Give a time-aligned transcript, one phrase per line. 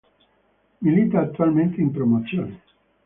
[0.81, 2.61] Milita attualmente in Promozione.